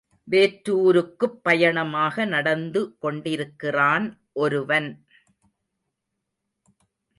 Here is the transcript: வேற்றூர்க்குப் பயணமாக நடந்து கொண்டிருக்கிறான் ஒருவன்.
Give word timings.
வேற்றூர்க்குப் 0.31 1.41
பயணமாக 1.41 2.25
நடந்து 2.25 2.97
கொண்டிருக்கிறான் 2.99 4.19
ஒருவன். 4.33 5.05